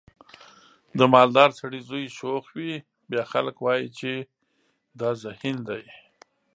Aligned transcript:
د 0.97 0.99
مالدار 1.13 1.49
سړي 1.59 1.79
زوی 1.89 2.05
شوخ 2.17 2.43
وي 2.57 2.73
بیا 3.09 3.23
خلک 3.31 3.55
وایي 3.61 3.87
چې 3.99 4.11
دا 4.99 5.09
ذهین 5.23 5.57
دی. 5.69 5.83